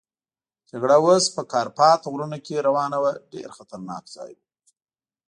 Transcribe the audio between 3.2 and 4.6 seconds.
ډېر خطرناک ځای وو.